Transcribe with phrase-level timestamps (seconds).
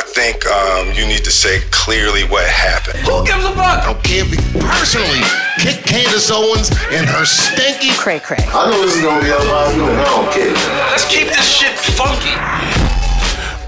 [0.00, 3.00] I think um, you need to say clearly what happened.
[3.00, 3.84] Who gives a fuck?
[3.84, 5.20] I don't care if he personally
[5.60, 7.92] kick Candace Owens and her stinky.
[7.98, 8.38] Cray cray.
[8.40, 10.54] I know this is gonna be a lot and I don't care.
[10.88, 12.32] Let's keep this shit funky.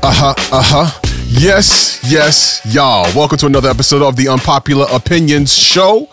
[0.03, 1.01] Uh huh, uh huh.
[1.29, 3.15] Yes, yes, y'all.
[3.15, 6.09] Welcome to another episode of the Unpopular Opinions Show.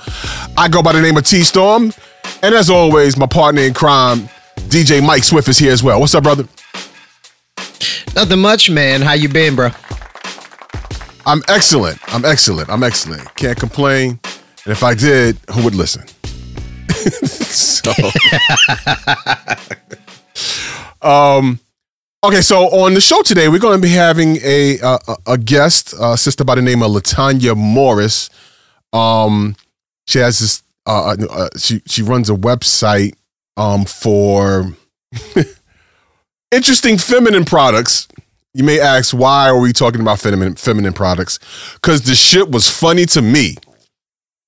[0.58, 1.94] I go by the name of T Storm.
[2.44, 4.28] And as always, my partner in crime,
[4.68, 5.98] DJ Mike Swift, is here as well.
[6.02, 6.44] What's up, brother?
[8.16, 9.02] Nothing much, man.
[9.02, 9.70] How you been, bro?
[11.30, 12.00] I'm excellent.
[12.12, 12.72] I'm excellent.
[12.72, 13.36] I'm excellent.
[13.36, 14.20] Can't complain.
[14.66, 16.08] And if I did, who would listen?
[16.90, 17.92] so,
[21.08, 21.60] um,
[22.24, 22.42] okay.
[22.42, 24.80] So on the show today, we're going to be having a
[25.28, 28.32] a, guest, a sister by the name of Latanya Morris.
[28.92, 29.56] Um,
[30.08, 30.64] she has this.
[30.88, 33.14] Uh, uh, uh, she she runs a website
[33.56, 34.74] um for
[36.52, 38.08] interesting feminine products.
[38.54, 41.40] You may ask, why are we talking about feminine feminine products?
[41.76, 43.56] Because the shit was funny to me.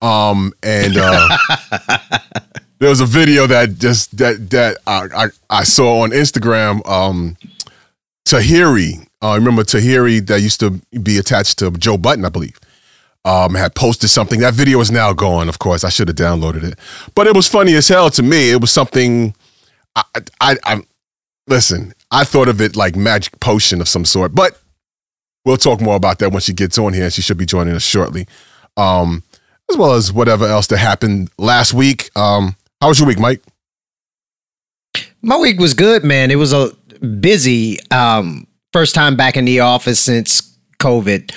[0.01, 1.37] Um, and uh,
[2.79, 6.85] there was a video that just that that I I, I saw on Instagram.
[6.87, 7.37] Um,
[8.25, 12.59] Tahiry, uh, remember Tahiry that used to be attached to Joe Budden, I believe.
[13.23, 14.39] Um, had posted something.
[14.39, 15.47] That video is now gone.
[15.47, 16.79] Of course, I should have downloaded it,
[17.13, 18.49] but it was funny as hell to me.
[18.51, 19.35] It was something.
[19.95, 20.03] I,
[20.39, 20.81] I, I
[21.51, 21.93] listen.
[22.09, 24.59] I thought of it like magic potion of some sort, but
[25.45, 27.11] we'll talk more about that when she gets on here.
[27.11, 28.25] She should be joining us shortly,
[28.77, 29.23] um,
[29.69, 32.09] as well as whatever else that happened last week.
[32.15, 33.43] Um, how was your week, Mike?
[35.21, 36.31] My week was good, man.
[36.31, 36.71] It was a
[37.19, 37.77] busy.
[37.91, 41.31] Um, first time back in the office since COVID.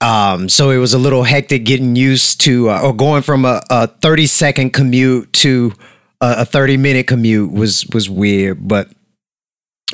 [0.00, 3.62] Um, so it was a little hectic getting used to uh, or going from a,
[3.70, 5.72] a 30 second commute to
[6.20, 8.66] a, a 30 minute commute was was weird.
[8.66, 8.90] But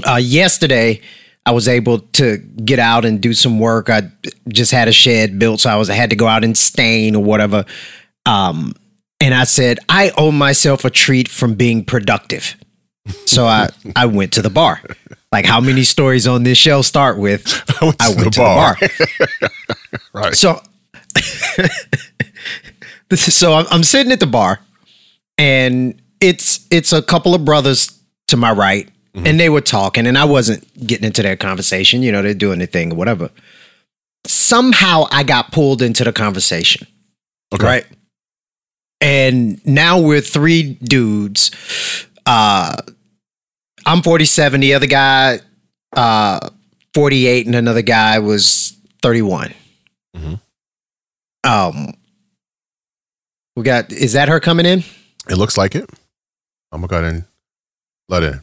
[0.07, 1.01] uh, yesterday
[1.45, 3.91] I was able to get out and do some work.
[3.91, 4.11] I
[4.49, 7.17] just had a shed built, so I was I had to go out and stain
[7.17, 7.65] or whatever.
[8.27, 8.75] Um,
[9.21, 12.57] and I said I owe myself a treat from being productive.
[13.27, 14.83] So I I went to the bar.
[15.33, 17.47] Like how many stories on this show start with
[17.81, 18.77] I went, to, the bar.
[20.15, 20.35] Right.
[20.35, 20.61] So,
[23.09, 24.61] this is, so I'm, I'm sitting at the bar,
[25.39, 27.99] and it's it's a couple of brothers
[28.29, 32.03] to my right, and they were talking, and I wasn't getting into their conversation.
[32.03, 33.31] You know, they're doing their thing or whatever.
[34.27, 36.87] Somehow, I got pulled into the conversation.
[37.55, 37.65] Okay.
[37.67, 37.87] Right.
[39.01, 41.51] And now we're three dudes.
[42.25, 42.77] Uh,
[43.85, 44.61] I'm 47.
[44.61, 45.41] The other guy,
[45.97, 46.49] uh,
[46.95, 49.53] 48, and another guy was 31.
[50.17, 50.41] Mhm.
[51.45, 51.95] Um,
[53.57, 53.91] we got.
[53.93, 54.85] Is that her coming in?
[55.29, 55.91] It looks like it.
[56.71, 57.25] I'm gonna go ahead and
[58.09, 58.41] let in.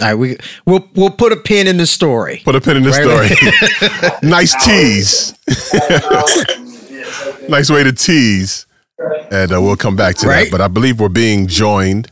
[0.00, 0.36] All right, we
[0.66, 2.40] we'll we'll put a pin in the story.
[2.44, 4.22] Put a pin in the Right, story.
[4.28, 5.34] nice tease.
[7.48, 8.66] nice way to tease.
[9.30, 10.44] And uh, we'll come back to Right.
[10.44, 10.50] that.
[10.52, 12.10] But I believe we're being joined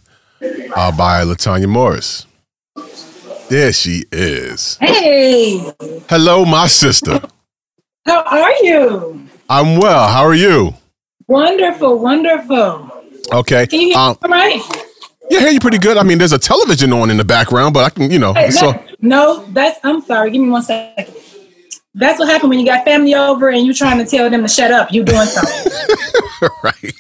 [0.74, 2.26] uh, by Latanya Morris.
[3.48, 4.76] There she is.
[4.80, 5.58] Hey,
[6.08, 7.20] Hello, my sister.
[8.04, 9.28] how are you?
[9.48, 10.08] I'm well.
[10.08, 10.74] How are you?
[11.28, 12.90] Wonderful, wonderful.
[13.32, 13.66] Okay.
[13.68, 14.85] Can you hear Um, me all right?
[15.30, 15.96] Yeah, I hear you pretty good.
[15.96, 18.50] I mean, there's a television on in the background, but I can, you know, Hey,
[18.50, 19.78] so no, no, that's.
[19.84, 20.30] I'm sorry.
[20.30, 21.14] Give me one second.
[21.94, 24.48] That's what happened when you got family over and you're trying to tell them to
[24.48, 24.92] shut up.
[24.92, 25.72] You doing something?
[26.62, 26.92] right.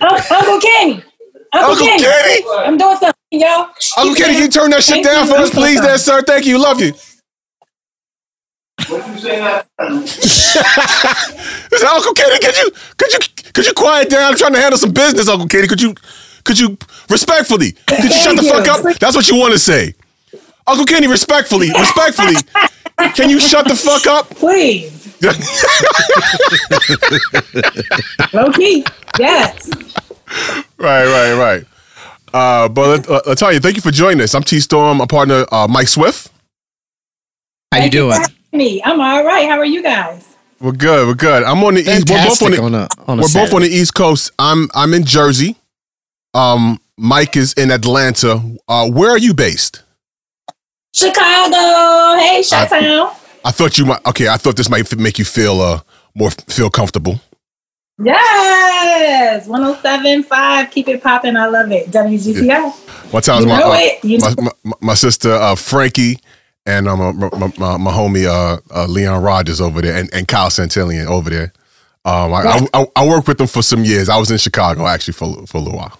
[0.00, 1.04] Un- Uncle Kenny.
[1.52, 2.02] Uncle, Uncle Kenny.
[2.02, 2.44] Kenny?
[2.64, 3.68] I'm doing something, y'all.
[3.98, 5.34] Uncle Kenny, can you turn that shit Thank down you.
[5.34, 5.86] for us, please, sorry.
[5.88, 6.22] there, sir?
[6.22, 6.58] Thank you.
[6.58, 6.92] Love you.
[8.88, 9.66] What you saying that?
[11.70, 13.18] Listen, Uncle Kenny, could you could you
[13.52, 14.32] could you quiet down?
[14.32, 15.66] I'm trying to handle some business, Uncle Kenny.
[15.68, 15.94] Could you
[16.44, 16.76] could you
[17.08, 17.72] respectfully?
[17.86, 18.98] Could you shut the Thank fuck up?
[18.98, 19.94] That's what you want to say.
[20.66, 22.34] Uncle Kenny, respectfully, respectfully.
[23.14, 24.28] Can you shut the fuck up?
[24.30, 24.98] Please.
[28.32, 28.84] Low key.
[29.18, 29.68] Yes.
[30.78, 31.64] right, right, right.
[32.32, 34.34] Uh, but uh, Latonya, thank you for joining us.
[34.34, 36.30] I'm T Storm, my partner uh, Mike Swift.
[37.72, 38.20] How you doing?
[38.22, 38.80] for Me.
[38.84, 39.48] I'm all right.
[39.48, 40.36] How are you guys?
[40.60, 41.08] We're good.
[41.08, 41.42] We're good.
[41.42, 42.10] I'm on the east.
[42.10, 44.30] We're both on the, on a on we're both on the East Coast.
[44.38, 45.56] I'm I'm in Jersey.
[46.34, 48.42] Um, Mike is in Atlanta.
[48.68, 49.82] Uh, where are you based?
[50.94, 52.18] Chicago.
[52.18, 53.12] Hey, Chi-Town.
[53.44, 54.04] I thought you might.
[54.06, 55.80] Okay, I thought this might make you feel uh
[56.14, 57.20] more feel comfortable.
[58.02, 59.46] Yes.
[59.46, 60.70] 107.5.
[60.70, 61.36] Keep it popping.
[61.36, 61.90] I love it.
[61.90, 63.12] WGCI.
[63.12, 66.18] One time, my, uh, my, my, my sister uh, Frankie
[66.64, 70.26] and um, my, my, my, my homie uh, uh, Leon Rogers over there and, and
[70.26, 71.52] Kyle Santillian over there.
[72.06, 74.08] Um, I, I, I, I worked with them for some years.
[74.08, 75.99] I was in Chicago actually for for a little while.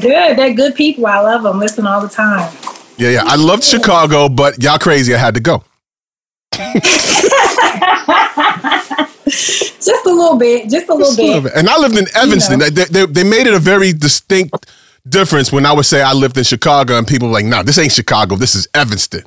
[0.00, 0.36] Good.
[0.38, 1.06] They're good people.
[1.06, 1.58] I love them.
[1.58, 2.52] Listen all the time.
[2.96, 3.22] Yeah, yeah.
[3.24, 5.14] I loved Chicago, but y'all crazy.
[5.14, 5.62] I had to go.
[9.26, 11.52] just a little bit, just a little Just a little bit.
[11.54, 11.58] bit.
[11.58, 12.58] And I lived in Evanston.
[12.60, 12.68] know.
[12.70, 14.66] They, they, they made it a very distinct
[15.08, 17.78] difference when I would say I lived in Chicago and people were like, no, this
[17.78, 18.36] ain't Chicago.
[18.36, 19.22] This is Evanston.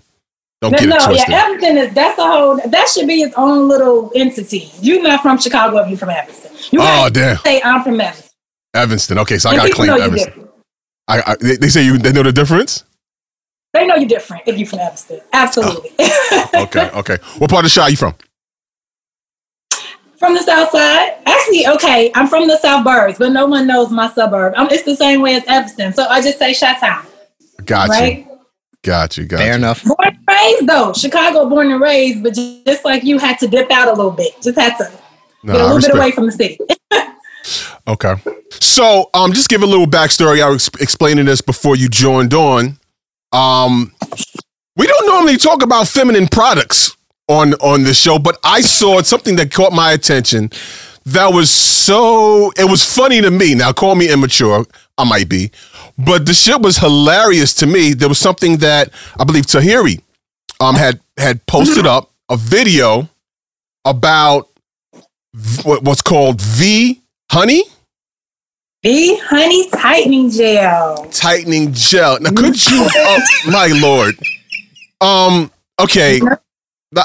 [0.62, 1.30] Don't No, get it no, twisted.
[1.30, 4.70] yeah, Evanston is that's a whole that should be its own little entity.
[4.82, 6.52] You're not from Chicago if you're from Evanston.
[6.72, 7.38] You Oh, damn.
[7.38, 8.30] say I'm from Evanston.
[8.74, 9.18] Evanston.
[9.20, 10.48] Okay, so I And got to claim Evanston.
[11.08, 11.28] Different.
[11.28, 12.84] I, I, they, they say you they know the difference?
[13.74, 15.22] They know you're different if you're from Evanston.
[15.34, 15.92] Absolutely.
[16.54, 17.18] Okay, okay.
[17.38, 18.16] What part of the shot you from?
[20.18, 21.18] from the south side.
[21.26, 24.54] Actually, okay, I'm from the South Burbs, but no one knows my suburb.
[24.56, 25.94] Um it's the same way as Evanston.
[25.94, 27.06] So I just say Chi-Town,
[27.66, 28.20] Got right?
[28.20, 28.40] you.
[28.84, 29.26] Got you.
[29.26, 29.56] Got Fair you.
[29.56, 29.84] enough.
[29.84, 33.48] Born and raised though, Chicago born and raised, but ju- just like you had to
[33.48, 34.40] dip out a little bit.
[34.44, 34.92] Just had to
[35.44, 36.60] No, get a little bit away from the city.
[37.88, 38.14] Okay.
[38.60, 40.44] So, um, just give a little backstory.
[40.44, 42.78] I was explaining this before you joined on.
[43.32, 43.94] Um,
[44.76, 46.96] we don't normally talk about feminine products
[47.28, 50.50] on on this show, but I saw something that caught my attention.
[51.06, 52.52] That was so.
[52.58, 53.56] It was funny to me.
[53.56, 54.66] Now, call me immature.
[54.98, 55.52] I might be,
[55.98, 57.94] but the shit was hilarious to me.
[57.94, 60.02] There was something that I believe Tahiry
[60.60, 63.10] um had had posted up a video
[63.86, 64.48] about
[65.64, 67.02] what's called V
[67.32, 67.64] Honey
[68.84, 71.06] Be honey tightening gel.
[71.12, 72.20] tightening gel.
[72.20, 72.88] Now, could you?
[72.96, 74.16] Oh my lord.
[75.02, 75.52] Um.
[75.80, 76.20] Okay.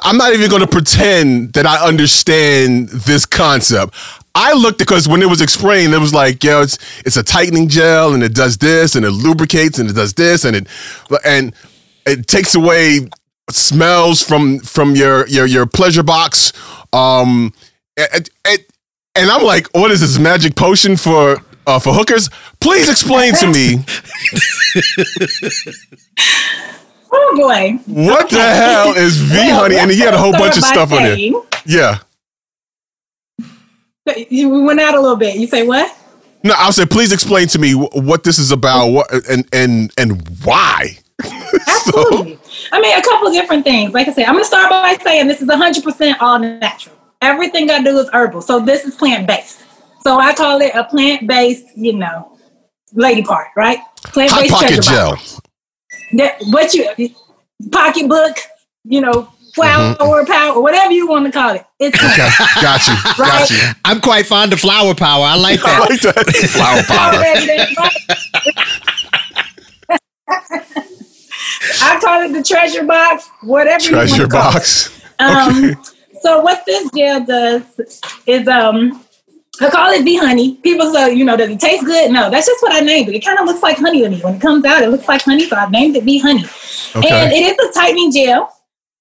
[0.02, 3.94] I'm not even going to pretend that I understand this concept.
[4.34, 7.68] I looked because when it was explained, it was like, yo, it's it's a tightening
[7.68, 10.68] gel and it does this and it lubricates and it does this and it
[11.24, 11.54] and
[12.06, 13.08] it takes away
[13.50, 16.52] smells from from your your your pleasure box.
[16.92, 17.52] Um,
[17.96, 18.58] and, and,
[19.14, 22.28] and I'm like, what is this magic potion for uh, for hookers?
[22.60, 23.84] Please explain to me
[27.12, 27.78] Oh boy.
[27.86, 29.76] what the hell is V Well, honey?
[29.76, 31.34] And he had a whole bunch of stuff start on it.
[31.64, 31.98] Yeah.
[34.08, 35.36] saying- You went out a little bit.
[35.36, 35.96] You say what?
[36.42, 40.22] No, I'll say, please explain to me what this is about, what and and and
[40.44, 40.98] why.
[41.24, 42.38] Absolutely.
[42.72, 43.92] I mean, a couple of different things.
[43.94, 46.94] Like I said, I'm going to start by saying this is 100% all natural.
[47.22, 48.42] Everything I do is herbal.
[48.42, 49.62] So this is plant based.
[50.06, 52.38] So I call it a plant based, you know,
[52.92, 53.80] lady part, right?
[54.04, 55.20] Plant based pocket gel.
[56.12, 56.88] That, what you,
[57.72, 58.36] pocketbook,
[58.84, 61.66] you know, flower power, whatever you want to call it.
[61.80, 62.22] It's Mm-hmm.
[62.22, 62.30] Okay,
[62.62, 62.94] got you,
[63.24, 63.58] got you.
[63.84, 65.24] I'm quite fond of flower power.
[65.24, 65.90] I like I that.
[65.90, 67.18] like that flower power.
[71.82, 74.54] I call it the treasure box, whatever you Treasure want to call it.
[74.54, 75.02] box.
[75.18, 75.82] Um,
[76.20, 77.64] so what this gel does
[78.28, 79.02] is um,
[79.60, 80.54] I call it V honey.
[80.56, 82.10] People say, you know, does it taste good?
[82.10, 83.14] No, that's just what I named it.
[83.14, 84.20] It kind of looks like honey to me.
[84.20, 86.44] When it comes out, it looks like honey, so I named it V honey.
[86.94, 88.52] And it is a tightening gel.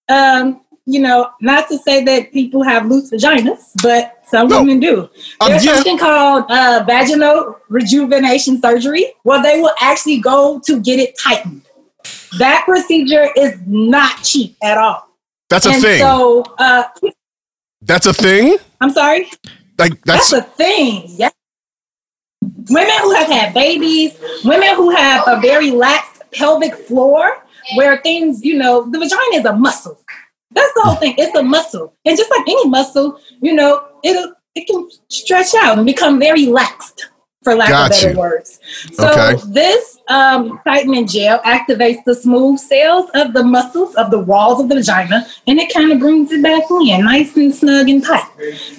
[0.09, 4.59] Um, you know, not to say that people have loose vaginas, but some No.
[4.59, 5.09] women do.
[5.41, 5.75] Um, There's yeah.
[5.75, 11.63] something called uh, vaginal rejuvenation surgery, where they will actually go to get it tightened.
[12.37, 15.09] That procedure is not cheap at all.
[15.49, 15.99] That's a and thing.
[16.01, 16.83] so, uh,
[17.81, 18.57] That's a thing.
[18.81, 19.29] I'm sorry.
[19.77, 21.03] Like that's That's a thing.
[21.07, 21.29] Yeah.
[22.69, 27.43] Women who have had babies, women who have a very lax pelvic floor,
[27.75, 29.99] where things, you know, the vagina is a muscle.
[30.51, 31.15] That's the whole thing.
[31.17, 35.77] It's a muscle, and just like any muscle, you know, it it can stretch out
[35.77, 37.01] and become very laxed,
[37.45, 38.17] for lack Got of better you.
[38.17, 38.59] words.
[38.93, 39.41] So Okay.
[39.47, 44.67] this um, tightening gel activates the smooth cells of the muscles of the walls of
[44.67, 48.27] the vagina, and it kind of brings it back in, nice and snug and tight.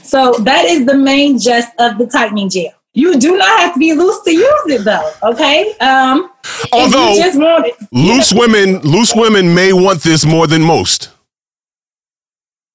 [0.03, 2.73] So that is the main gist of the tightening gel.
[2.93, 5.13] You do not have to be loose to use it, though.
[5.23, 5.77] Okay.
[5.79, 6.31] Um,
[6.73, 11.11] Although you just want it, loose women, loose women may want this more than most.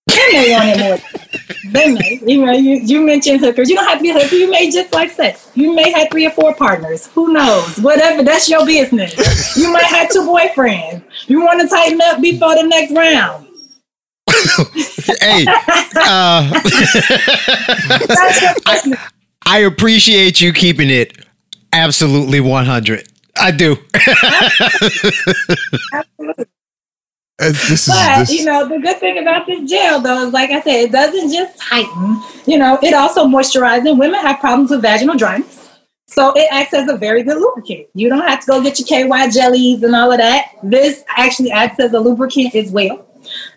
[0.08, 1.00] They may want it more.
[1.72, 2.20] They may.
[2.26, 3.70] You know, you, you mentioned hookers.
[3.70, 4.36] You don't have to be a hooker.
[4.36, 5.52] You may just like sex.
[5.56, 7.08] You may have three or four partners.
[7.08, 7.78] Who knows?
[7.80, 8.24] Whatever.
[8.24, 9.56] That's your business.
[9.58, 11.04] You might have two boyfriends.
[11.28, 13.48] You want to tighten up before the next round.
[15.22, 15.46] hey,
[15.96, 18.98] uh, business.
[19.46, 21.18] I appreciate you keeping it
[21.74, 23.08] absolutely 100.
[23.38, 23.78] I do.
[25.94, 26.61] Uh, This
[27.40, 28.32] Uh, is But this.
[28.34, 31.32] you know, the good thing about this gel, though, is like I said, it doesn't
[31.32, 32.22] just tighten.
[32.46, 33.90] You know, it also moisturizes.
[33.90, 35.70] And women have problems with vaginal dryness,
[36.08, 37.88] so it acts as a very good lubricant.
[37.94, 40.52] You don't have to go get your KY jellies and all of that.
[40.62, 43.08] This actually acts as a lubricant as well.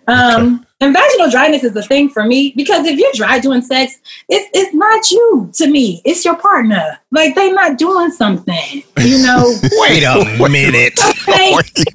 [0.07, 4.01] Um, and vaginal dryness is a thing for me because if you're dry doing sex,
[4.29, 6.03] it's it's not you to me.
[6.05, 6.99] It's your partner.
[7.11, 8.83] Like they not doing something.
[8.99, 11.01] You know, Wait a minute.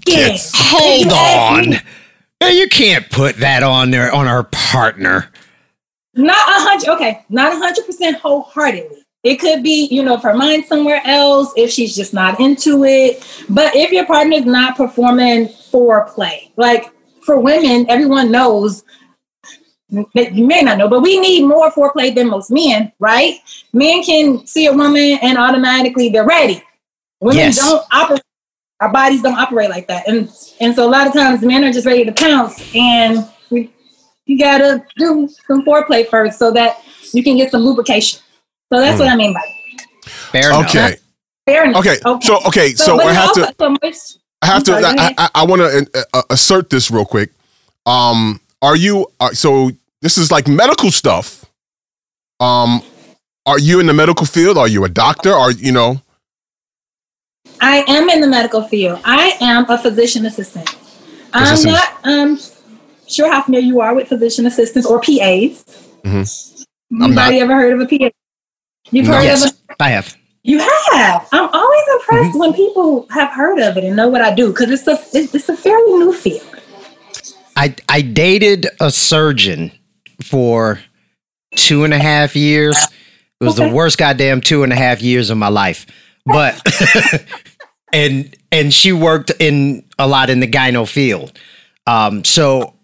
[0.08, 0.38] You.
[0.56, 1.82] Hold on.
[2.40, 5.32] Hey, You can't put that on there on our partner.
[6.16, 6.90] Not a hundred.
[6.90, 9.06] Okay, not a hundred percent wholeheartedly.
[9.24, 12.86] It could be, you know, if her mind's somewhere else, if she's just not into
[12.86, 13.26] it.
[13.50, 16.94] But if your partner's not performing foreplay, like
[17.30, 18.84] for women, everyone knows
[20.16, 23.36] that you may not know, but we need more foreplay than most men, right?
[23.72, 26.64] Men can see a woman and automatically they're ready.
[27.22, 27.60] Women Yes.
[27.60, 28.24] don't operate.
[28.80, 30.32] Our bodies don't operate like that, and
[30.62, 33.70] and so a lot of times men are just ready to pounce, and we
[34.26, 36.82] you gotta do some foreplay first so that
[37.14, 38.22] you can get some lubrication.
[38.72, 39.14] So that's what mm.
[39.14, 39.82] I mean by it.
[40.32, 40.70] Fair enough.
[40.70, 40.96] Okay.
[41.46, 41.86] fair enough.
[41.86, 41.98] Okay.
[42.22, 42.74] So okay.
[42.74, 43.56] So, but I have also- to.
[43.60, 44.72] so moist- I have I'm to.
[44.72, 45.14] sorry, I.
[45.18, 47.32] I, I want to uh, assert this real quick.
[47.86, 49.08] Um, are you?
[49.20, 51.46] Uh, so this is like medical stuff.
[52.40, 52.82] Um,
[53.46, 54.58] are you in the medical field?
[54.58, 55.34] Are you a doctor?
[55.34, 56.02] Are you know?
[57.62, 59.02] I am in the medical field.
[59.04, 60.70] I am a physician assistant.
[61.34, 62.40] I'm Physician- not um
[63.08, 65.66] sure how familiar you are with physician assistants or PAs.
[66.04, 66.66] Mhm.
[67.02, 67.28] I'm not.
[67.28, 68.10] Anybody ever heard of a PA?
[68.92, 69.14] You've No.
[69.16, 70.16] heard Yes, of a I have.
[70.44, 71.28] You have.
[71.32, 72.38] I'm always impressed Mm-hmm.
[72.40, 75.50] when people have heard of it and know what I do because it's a it's,
[75.50, 76.46] a fairly new field.
[77.58, 79.72] I I dated a surgeon
[80.24, 80.80] for
[81.56, 82.78] two and a half years.
[83.42, 83.70] It was Okay.
[83.70, 85.86] the worst goddamn two and a half years of my life.
[86.26, 86.62] But
[87.94, 91.38] and and she worked in a lot in the gyno field.
[91.88, 92.76] Um, so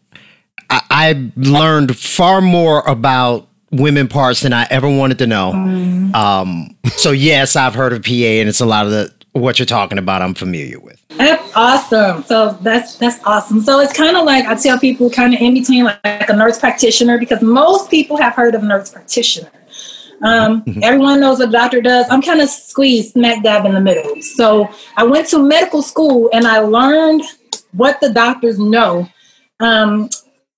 [0.69, 5.51] I, I learned far more about women parts than I ever wanted to know.
[6.13, 9.65] Um, so yes, I've heard of PA, and it's a lot of the what you're
[9.65, 10.21] talking about.
[10.21, 11.01] I'm familiar with.
[11.09, 12.23] That's awesome.
[12.23, 13.61] So that's that's awesome.
[13.61, 16.35] So it's kind of like I tell people, kind of in between, like, like a
[16.35, 19.51] nurse practitioner, because most people have heard of nurse practitioner.
[20.23, 22.05] Um, Everyone knows what a doctor does.
[22.09, 24.21] I'm kind of squeezed smack dab in the middle.
[24.21, 27.23] So I went to medical school and I learned
[27.73, 29.07] what the doctors know,
[29.59, 30.09] um,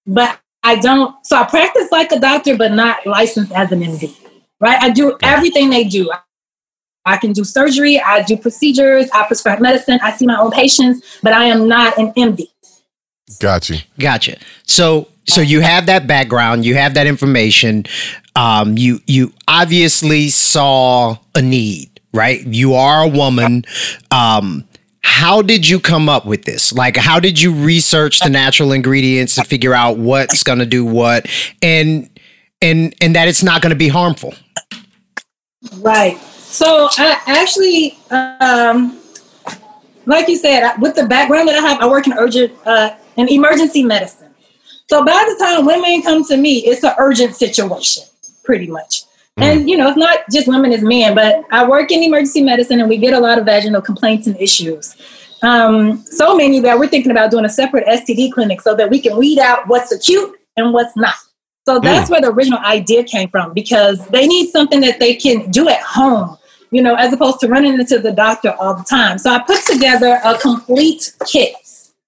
[0.06, 1.15] but I don't.
[1.25, 4.13] So I practice like a doctor, but not licensed as an MD.
[4.59, 4.77] Right?
[4.83, 6.12] I do everything they do.
[7.05, 11.19] I can do surgery, I do procedures, I prescribe medicine, I see my own patients,
[11.24, 12.50] but I am not an MD.
[13.39, 13.75] Gotcha.
[13.97, 14.38] Gotcha.
[14.63, 17.86] So so you have that background, you have that information.
[18.36, 22.45] Um, you you obviously saw a need, right?
[22.45, 23.63] You are a woman.
[24.12, 24.67] Um,
[25.08, 26.74] how did you come up with this?
[26.74, 30.86] Like, how did you research the natural ingredients to figure out what's going to do
[30.86, 31.26] what,
[31.62, 32.10] and
[32.62, 34.36] and and that it's not going to be harmful?
[35.78, 36.18] Right.
[36.20, 39.00] So I actually, um,
[40.06, 43.30] like you said, with the background that I have, I work in urgent, uh, in
[43.30, 44.30] emergency medicine.
[44.90, 48.04] So by the time women come to me, it's an urgent situation,
[48.44, 49.04] pretty much.
[49.38, 52.79] And you know, it's not just women as men, but I work in emergency medicine,
[52.79, 54.96] and we get a lot of vaginal complaints and issues.
[55.44, 59.00] Um, so many that we're thinking about doing a separate STD clinic so that we
[59.00, 61.15] can weed out what's acute and what's not.
[61.67, 65.51] So that's where the original idea came from because they need something that they can
[65.51, 66.38] do at home,
[66.72, 69.17] you know, as opposed to running into the doctor all the time.
[69.17, 71.53] So I put together a complete kit,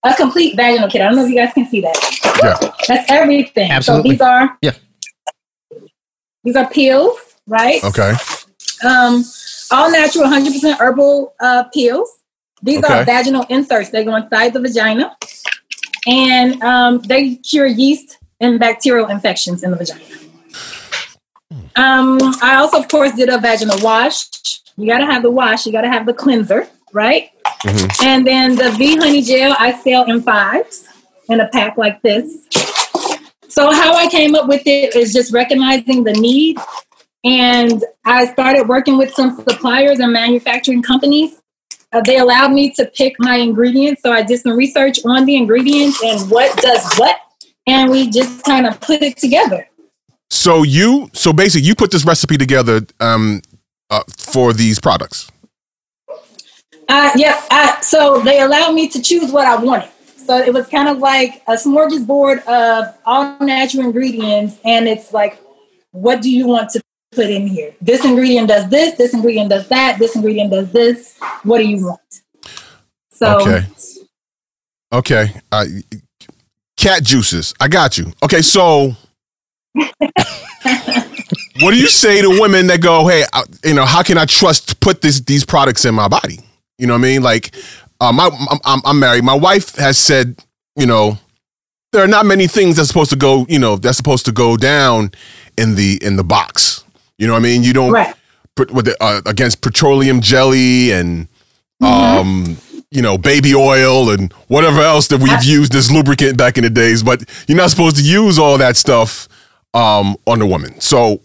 [0.04, 1.02] a complete vaginal kit.
[1.02, 2.20] I don't know if you guys can see that.
[2.42, 2.72] Yeah.
[2.88, 3.70] That's everything.
[3.70, 4.12] Absolutely.
[4.12, 4.72] So these are Yeah.
[6.50, 7.16] These are pills,
[7.46, 7.84] right?
[7.84, 8.12] Okay.
[8.84, 9.24] Um,
[9.70, 12.10] all natural, 100% herbal uh, pills.
[12.64, 13.90] These are vaginal inserts.
[13.92, 15.16] They go inside the vagina,
[16.08, 20.04] and um, they cure yeast and bacterial infections in the vagina.
[21.76, 24.26] Um, I also, of course, did a vaginal wash.
[24.76, 25.68] You got to have the wash.
[25.68, 27.30] You got to have the cleanser, right?
[28.02, 30.88] And then the V Honey Gel I sell in fives
[31.30, 32.79] in a pack like this.
[33.50, 36.58] So how I came up with it is just recognizing the need
[37.24, 41.42] and I started working with some suppliers and manufacturing companies.
[41.92, 45.36] Uh, they allowed me to pick my ingredients, so I did some research on the
[45.36, 47.20] ingredients and what does what,
[47.66, 49.68] and we just kind of put it together.
[50.30, 53.42] So you, so basically, you put this recipe together um,
[53.90, 55.32] uh, for these products.
[56.88, 59.90] Uh, yeah, I, so they allowed me to choose what I wanted.
[60.30, 65.42] So it was kind of like a smorgasbord of all natural ingredients, and it's like,
[65.90, 66.82] what do you want to
[67.14, 67.74] put in here?
[67.82, 71.18] This ingredient does this, this ingredient does that, this ingredient does this.
[71.42, 72.22] What do you want?
[73.10, 73.66] So Okay.
[74.94, 75.34] Okay.
[75.52, 75.66] Uh,
[76.78, 77.56] cat juices.
[77.60, 78.14] I got you.
[78.22, 78.44] Okay.
[78.44, 78.96] So,
[79.74, 79.96] what
[81.72, 84.70] do you say to women that go, "Hey, I, you know, how can I trust
[84.70, 86.38] to put this these products in my body?"
[86.78, 87.24] You know what I mean?
[87.24, 87.56] Like,
[88.00, 88.30] uh, my
[88.66, 89.24] I'm, I'm, married.
[89.24, 90.42] My wife has said,
[90.76, 91.18] you know,
[91.92, 94.58] there are not many things that's supposed to go, you know, that's supposed to go
[94.58, 95.12] down
[95.58, 96.84] in the in the box.
[97.18, 97.64] You know what I mean?
[97.64, 98.16] You don't Right.
[98.56, 101.28] put with the, uh, against petroleum jelly and
[101.82, 102.18] Mm-hmm.
[102.20, 102.58] um
[102.92, 106.70] you know, baby oil and whatever else that we've used as lubricant back in the
[106.72, 107.04] days.
[107.04, 109.28] But you're not supposed to use all that stuff
[109.76, 110.82] um, on the woman.
[110.82, 111.22] So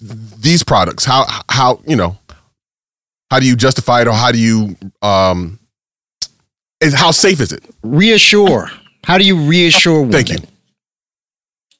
[0.00, 2.18] these products, how how you know,
[3.30, 5.58] how do you justify it, or how do you um,
[6.86, 7.64] is how safe is it?
[7.82, 8.70] Reassure.
[9.04, 10.12] How do you reassure women?
[10.12, 10.38] Thank you.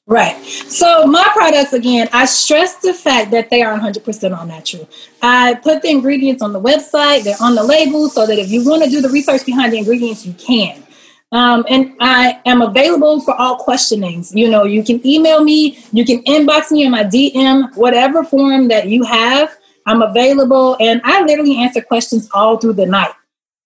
[0.09, 0.41] Right.
[0.45, 4.87] So my products again, I stress the fact that they are 100% all natural.
[5.21, 8.63] I put the ingredients on the website, they're on the label so that if you
[8.63, 10.81] want to do the research behind the ingredients, you can.
[11.33, 14.33] Um, and I am available for all questionings.
[14.33, 18.69] You know, you can email me, you can inbox me in my DM, whatever form
[18.69, 19.57] that you have.
[19.85, 23.11] I'm available and I literally answer questions all through the night.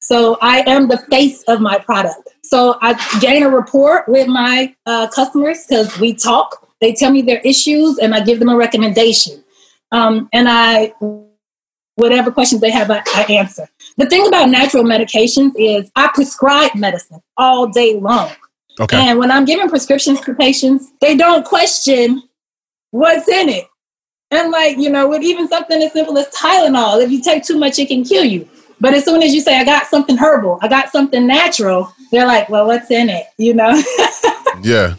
[0.02, 2.28] So I am the face of my product.
[2.44, 6.68] So I gain a rapport with my uh, customers because we talk.
[6.82, 9.44] They tell me their issues, and I give them a recommendation.
[9.92, 10.94] Um, and I,
[11.96, 13.68] whatever questions they have, I, I answer.
[13.98, 18.32] The thing about natural medications is I prescribe medicine all day long.
[18.80, 18.98] Okay.
[18.98, 22.24] And when I'm giving prescriptions to patients, they don't question
[22.90, 23.68] what's in it.
[24.32, 27.60] And like, you know, with even something as simple as Tylenol, if you take too
[27.60, 28.50] much, it can kill you.
[28.82, 32.26] But as soon as you say, I got something herbal, I got something natural, they're
[32.26, 33.28] like, well, what's in it?
[33.38, 33.82] You know?
[34.64, 34.96] Yeah.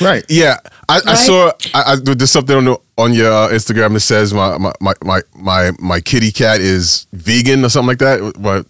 [0.00, 0.24] Right.
[0.28, 0.56] Yeah,
[0.88, 1.52] I, I saw.
[1.74, 4.72] I, I, there's something on the, on your uh, Instagram that says my, my
[5.02, 8.32] my my my kitty cat is vegan or something like that.
[8.38, 8.66] But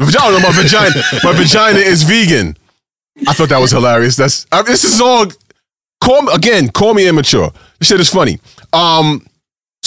[0.00, 2.56] vagina, my vagina, my vagina is vegan.
[3.26, 4.16] I thought that was hilarious.
[4.16, 5.26] That's I, this is all.
[6.00, 6.68] Call me again.
[6.68, 7.50] Call me immature.
[7.78, 8.38] This shit is funny.
[8.72, 9.26] Um.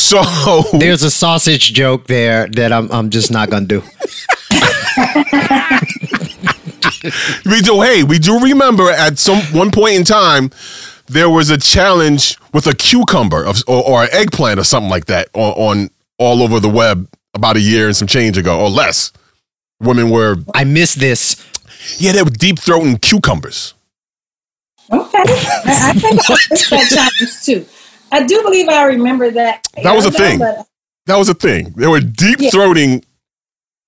[0.08, 3.82] So There's a sausage joke there that I'm I'm just not gonna do.
[7.46, 7.82] we do.
[7.82, 10.50] Hey, we do remember at some one point in time
[11.08, 15.08] there was a challenge with a cucumber of, or, or an eggplant or something like
[15.08, 18.70] that on, on all over the web about a year and some change ago or
[18.70, 19.12] less.
[19.82, 21.36] Women were I miss this.
[22.00, 23.74] yeah they were deep throating cucumbers.
[24.90, 25.18] okay.
[25.18, 27.66] I, I think I missed that challenge too.
[28.12, 29.68] I do believe I remember that.
[29.84, 30.40] That was a thing.
[30.40, 30.68] but-
[31.08, 31.74] That was a thing.
[31.78, 33.04] They were deep throating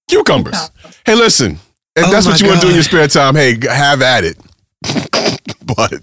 [0.10, 0.70] cucumbers.
[1.06, 1.60] Hey, listen,
[1.96, 4.24] if Oh that's what you want to do in your spare time, hey, have at
[4.24, 4.38] it.
[5.66, 5.94] but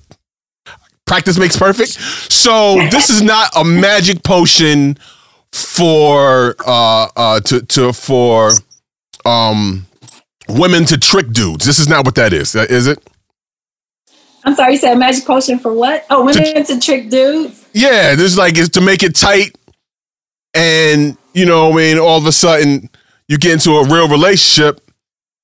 [1.06, 1.92] practice makes perfect.
[1.92, 4.98] So this is not a magic potion
[5.52, 8.50] for uh uh to to for
[9.24, 9.86] um
[10.48, 11.64] women to trick dudes.
[11.64, 12.54] This is not what that is.
[12.54, 12.98] Is it?
[14.46, 16.06] I'm sorry, you said magic potion for what?
[16.08, 17.66] Oh, women to trick dudes.
[17.72, 19.56] Yeah, this is like it's to make it tight,
[20.54, 22.88] and you know, I mean, all of a sudden
[23.28, 24.80] you get into a real relationship,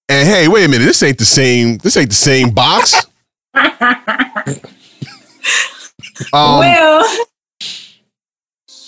[0.08, 1.78] and hey, wait a minute, this ain't the same.
[1.78, 3.06] This ain't the same box.
[6.32, 7.26] Um, well,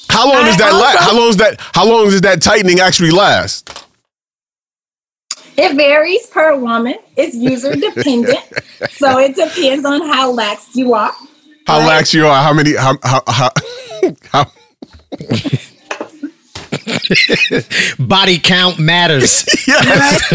[0.09, 0.98] how long does that last?
[0.98, 1.57] How long is that?
[1.59, 3.84] How long does that tightening actually last?
[5.56, 6.94] It varies per woman.
[7.16, 8.38] It's user dependent,
[8.90, 11.12] so it depends on how lax you are.
[11.66, 11.86] How Right.
[11.88, 12.42] lax you are?
[12.42, 12.74] How many?
[12.76, 13.50] How how how?
[14.32, 14.46] how
[17.98, 19.44] Body count matters.
[19.66, 20.28] yes.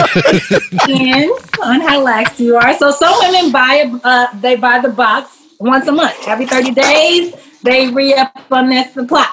[0.85, 2.73] depends on how lax you are.
[2.77, 6.15] So some women buy uh, they buy the box once a month.
[6.27, 9.27] Every 30 days, they re up on their supply.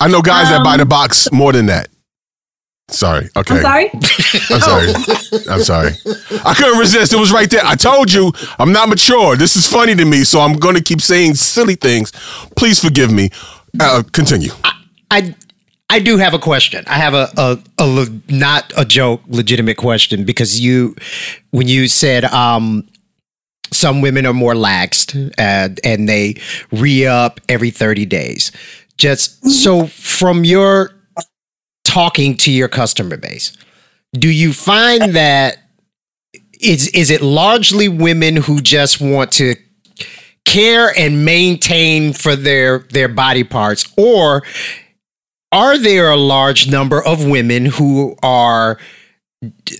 [0.00, 1.88] I know guys that buy Um, the box more than that.
[2.88, 3.28] Sorry.
[3.36, 3.56] Okay.
[3.56, 3.90] I'm sorry.
[4.50, 4.88] I'm sorry.
[5.50, 5.90] I'm sorry.
[6.44, 7.12] I couldn't resist.
[7.12, 7.62] It was right there.
[7.64, 9.36] I told you I'm not mature.
[9.36, 12.12] This is funny to me, so I'm going to keep saying silly things.
[12.56, 13.30] Please forgive me.
[13.80, 14.50] Uh, continue.
[15.10, 15.34] I
[15.90, 16.84] I do have a question.
[16.86, 20.94] I have a a, a le- not a joke, legitimate question because you
[21.50, 22.88] when you said um
[23.72, 26.36] some women are more laxed uh, and they
[26.70, 28.52] re up every 30 days.
[28.96, 30.92] Just so from your
[31.96, 33.56] talking to your customer base,
[34.12, 35.56] do you find that
[36.60, 39.54] is is it largely women who just want to
[40.44, 43.90] care and maintain for their their body parts?
[43.96, 44.42] Or
[45.50, 48.76] are there a large number of women who are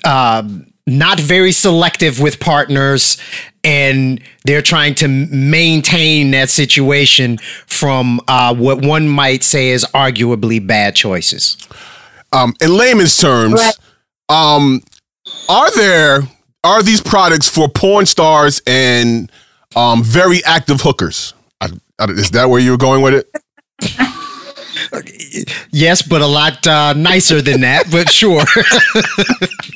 [0.03, 3.19] um, not very selective with partners
[3.63, 10.67] and they're trying to maintain that situation from uh, what one might say is arguably
[10.67, 11.59] bad choices
[12.33, 13.79] Um, in layman's terms, Right.
[14.29, 14.83] um,
[15.49, 16.23] are there
[16.65, 19.31] are these products for porn stars and
[19.77, 21.35] um, very active hookers?
[21.61, 23.31] I, I, is that where you were going with it?
[25.71, 28.43] yes but a lot uh, nicer than that but sure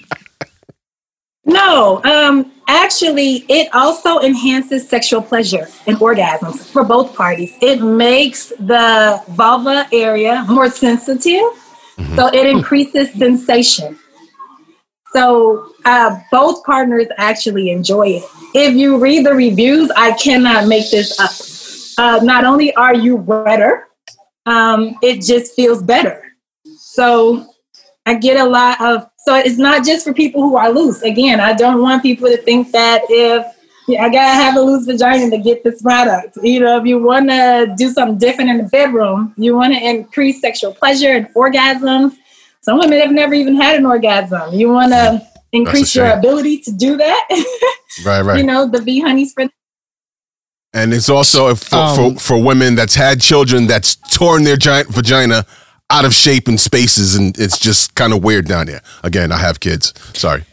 [1.44, 7.52] No, um, actually, it also enhances sexual pleasure and orgasms for both parties.
[7.60, 11.42] It makes the vulva area more sensitive,
[12.16, 13.98] so it increases sensation.
[15.12, 18.24] So uh, both partners actually enjoy it.
[18.54, 21.32] If you read the reviews, I cannot make this up.
[21.98, 23.88] Uh, not only are you wetter,
[24.46, 26.22] um, it just feels better.
[26.78, 27.46] So
[28.06, 29.08] I get a lot of.
[29.18, 31.02] So it's not just for people who are loose.
[31.02, 33.44] Again, I don't want people to think that if
[33.98, 36.38] I gotta have a loose vagina to get this product.
[36.42, 39.80] You know, if you want to do something different in the bedroom, you want to
[39.80, 42.16] increase sexual pleasure and orgasms.
[42.60, 44.52] Some women have never even had an orgasm.
[44.52, 47.28] You want to increase your ability to do that.
[48.04, 48.38] Right, right.
[48.38, 49.48] you know, the V honeys for
[50.72, 54.88] And it's also for, Um, for for women that's had children that's torn their giant
[54.90, 55.44] vagina
[55.90, 58.80] out of shape in spaces, and it's just kind of weird down there.
[59.02, 59.92] Again, I have kids.
[60.14, 60.44] Sorry.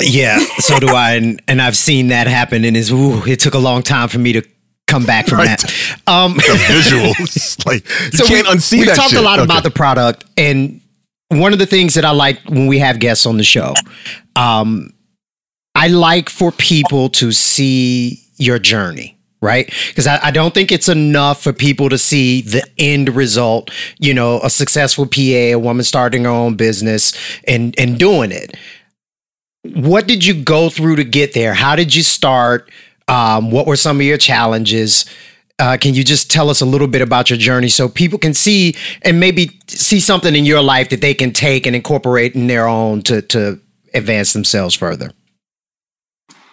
[0.00, 3.54] Yeah, so do I, and, and I've seen that happen, and it's ooh, it took
[3.54, 4.42] a long time for me to
[4.86, 5.58] come back from Right.
[5.58, 6.02] that.
[6.06, 9.18] Um, The visuals, like you so can't we, unsee we've that talked shit.
[9.18, 9.44] a lot Okay.
[9.44, 10.80] about the product, and
[11.28, 13.74] one of the things that I like when we have guests on the show,
[14.36, 14.92] um,
[15.74, 19.18] I like for people to see your journey.
[19.40, 19.66] Right?
[19.88, 24.14] Because I, I don't think it's enough for people to see the end result, you
[24.14, 27.12] know, a successful PA, a woman starting her own business
[27.48, 28.54] and and doing it.
[29.62, 31.54] What did you go through to get there?
[31.54, 32.70] How did you start?
[33.08, 35.06] Um, what were some of your challenges?
[35.58, 38.34] Uh, can you just tell us a little bit about your journey so people can
[38.34, 42.48] see and maybe see something in your life that they can take and incorporate in
[42.48, 43.60] their own to to
[43.94, 45.12] advance themselves further?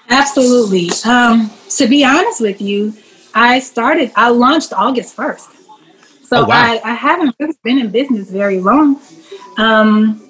[0.09, 0.89] Absolutely.
[1.05, 2.93] Um, to be honest with you,
[3.33, 5.55] I started, I launched August 1st.
[6.23, 6.63] So Oh, wow.
[6.63, 8.99] I, I haven't really been in business very long.
[9.57, 10.28] Um,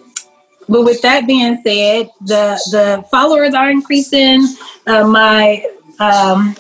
[0.70, 4.46] but with that being said, the the followers are increasing.
[4.88, 5.66] Uh, my
[6.00, 6.56] um,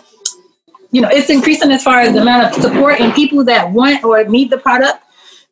[0.91, 4.03] you know, it's increasing as far as the amount of support and people that want
[4.03, 5.03] or need the product.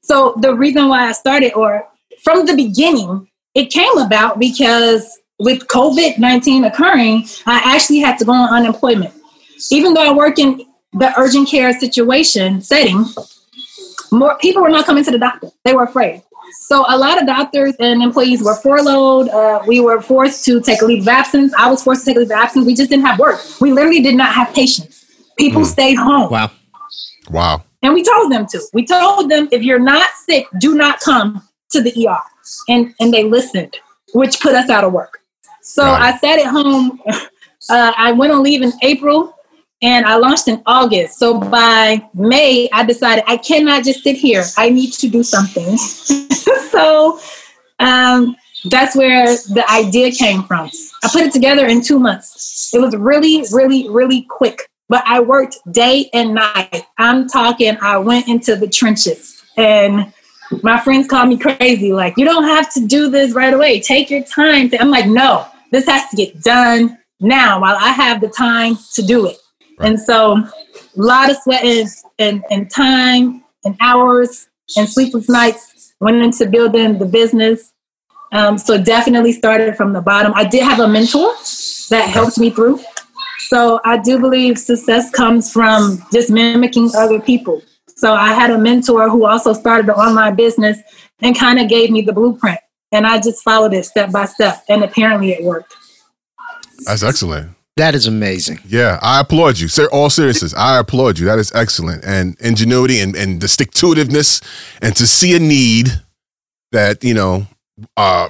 [0.01, 1.87] So the reason why I started, or
[2.23, 8.25] from the beginning, it came about because with COVID 19 occurring, I actually had to
[8.25, 9.13] go on unemployment.
[9.71, 13.05] Even though I work in the urgent care situation setting,
[14.11, 15.49] more people were not coming to the doctor.
[15.63, 16.23] They were afraid.
[16.61, 19.29] So a lot of doctors and employees were furloughed.
[19.29, 21.53] Uh, we were forced to take a leave of absence.
[21.57, 22.65] I was forced to take a leave of absence.
[22.65, 23.39] We just didn't have work.
[23.61, 25.05] We literally did not have patients.
[25.37, 26.31] People stayed home.
[26.31, 26.51] Wow.
[27.29, 27.63] Wow.
[27.83, 28.61] And we told them to.
[28.73, 32.17] We told them if you're not sick, do not come to the ER.
[32.69, 33.77] And and they listened,
[34.13, 35.21] which put us out of work.
[35.61, 36.05] So Got it.
[36.05, 37.01] I sat at home.
[37.69, 39.33] Uh, I went on leave in April
[39.81, 41.19] and I launched in August.
[41.19, 44.43] So by May, I decided I cannot just sit here.
[44.57, 45.77] I need to do something.
[46.71, 47.19] so
[47.79, 48.35] um,
[48.65, 50.69] that's where the idea came from.
[51.03, 52.71] I put it together in two months.
[52.73, 54.67] It was really, really, really quick.
[54.89, 56.83] But I worked day and night.
[56.97, 59.43] I'm talking, I went into the trenches.
[59.57, 60.11] And
[60.63, 61.91] my friends call me crazy.
[61.91, 63.81] Like, you don't have to do this right away.
[63.81, 64.71] Take your time.
[64.79, 69.01] I'm like, no, this has to get done now while I have the time to
[69.01, 69.37] do it.
[69.79, 70.51] And so, a
[70.95, 71.87] lot of sweat and,
[72.19, 77.73] and, and time and hours and sleepless nights went into building the business.
[78.31, 80.33] Um, so, definitely started from the bottom.
[80.35, 81.33] I did have a mentor
[81.89, 82.79] that helped me through.
[83.49, 87.61] So, I do believe success comes from just mimicking other people.
[87.95, 90.79] So, I had a mentor who also started an online business
[91.19, 92.59] and kind of gave me the blueprint.
[92.91, 94.63] And I just followed it step by step.
[94.69, 95.75] And apparently, it worked.
[96.85, 97.56] That's excellent.
[97.77, 98.59] That is amazing.
[98.67, 99.67] Yeah, I applaud you.
[99.67, 101.25] Sir, all seriousness, I applaud you.
[101.27, 102.03] That is excellent.
[102.03, 104.43] And ingenuity and, and the stick to itiveness
[104.81, 105.89] and to see a need
[106.71, 107.45] that, you know,
[107.95, 108.29] uh,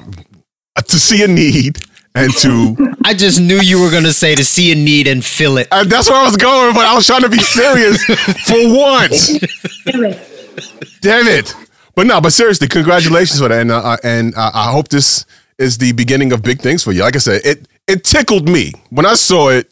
[0.76, 1.80] to see a need
[2.14, 5.24] and to, I just knew you were going to say to see a need and
[5.24, 5.70] fill it.
[5.72, 9.40] and that's where I was going, but I was trying to be serious for once.
[11.00, 11.56] Damn it.
[11.96, 13.62] But no, but seriously, congratulations for that.
[13.62, 15.26] And, uh, and uh, I hope this
[15.58, 17.04] is the beginning of big things for you.
[17.04, 19.72] Like I said, it, it tickled me when I saw it.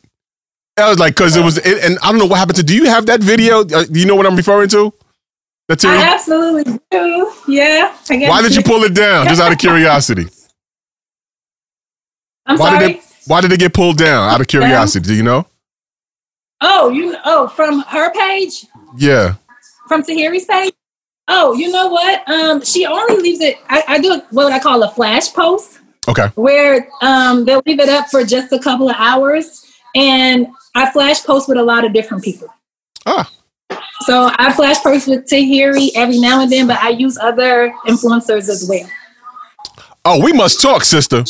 [0.77, 2.63] I was like, because it was, it, and I don't know what happened to.
[2.63, 3.61] Do you have that video?
[3.61, 4.93] Uh, do you know what I'm referring to?
[5.69, 7.31] That's I absolutely do.
[7.47, 7.95] Yeah.
[8.09, 9.27] Why did you pull it down?
[9.27, 10.27] Just out of curiosity.
[12.45, 12.87] I'm Why sorry.
[12.87, 13.03] did it?
[13.27, 14.29] Why did it get pulled down?
[14.29, 15.47] Out of curiosity, do you know?
[16.61, 18.65] Oh, you oh from her page,
[18.97, 19.35] Yeah.
[19.87, 20.73] from Tahiry's page.
[21.27, 22.27] Oh, you know what?
[22.29, 23.57] Um, she only leaves it.
[23.67, 26.27] I, I do what I call a flash post, Okay.
[26.35, 29.65] where um they'll leave it up for just a couple of hours,
[29.95, 32.47] and I flash post with a lot of different people.
[33.05, 33.31] Ah.
[34.01, 38.49] So I flash post with Tahiry every now and then, but I use other influencers
[38.49, 38.87] as well.
[40.03, 41.23] Oh, we must talk, sister.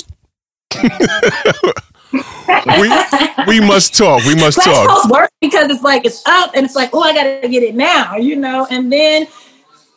[2.80, 2.90] we
[3.48, 4.24] we must talk.
[4.26, 4.90] We must Flash talk.
[4.90, 7.76] posts work because it's like it's up and it's like, oh, I gotta get it
[7.76, 8.68] now, you know.
[8.70, 9.28] And then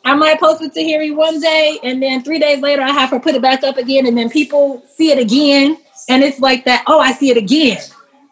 [0.09, 3.19] I might post with Tahiry one day, and then three days later, I have her
[3.19, 5.77] put it back up again, and then people see it again,
[6.09, 6.83] and it's like that.
[6.87, 7.77] Oh, I see it again,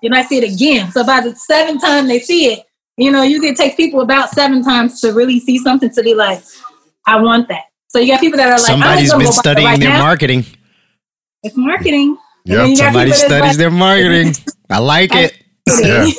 [0.02, 0.92] and I see it again.
[0.92, 2.63] So by the seventh time they see it,
[2.98, 6.16] you know, usually it takes people about seven times to really see something to be
[6.16, 6.42] like,
[7.06, 7.66] I want that.
[7.90, 9.63] So you got people that are like, Somebody's I'm been just gonna go buy it
[9.63, 10.02] studying right their now.
[10.04, 10.46] marketing.
[11.44, 12.18] It's marketing.
[12.46, 12.58] And Yep.
[12.60, 14.34] then you got Somebody studies like- their marketing.
[14.70, 15.34] I like it.
[15.82, 16.06] Yeah.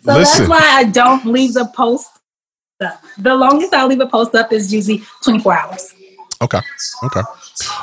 [0.00, 0.38] so Listen.
[0.46, 2.08] that's why I don't leave the post
[2.82, 3.02] up.
[3.18, 5.94] The longest I'll leave a post up is usually 24 hours.
[6.42, 6.60] Okay.
[7.04, 7.20] Okay.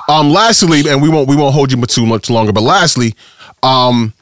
[0.08, 3.16] Um, lastly, and we won't we won't hold you too much longer, but lastly,
[3.64, 4.14] um,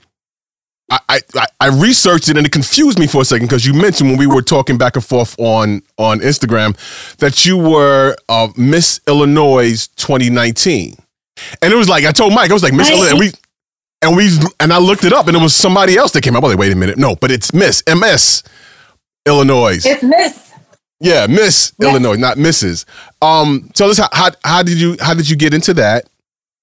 [0.89, 0.99] I
[1.35, 4.19] I, I- researched it and it confused me for a second because you mentioned when
[4.19, 6.75] we were talking back and forth on on Instagram
[7.17, 10.95] that you were uh, Miss Illinois 2019,
[11.61, 13.31] and it was like I told Mike I was like Miss Illinois, and we
[14.01, 16.43] and we and I looked it up and it was somebody else that came up.
[16.43, 18.43] I was like, wait a minute, no, but it's Miss MS
[19.25, 19.79] Illinois.
[19.83, 20.46] It's Miss.
[20.99, 21.89] Yeah, Miss Yes.
[21.89, 22.85] Illinois, not Mrs.
[23.21, 26.09] Um, tell us how, how how did you how did you get into that?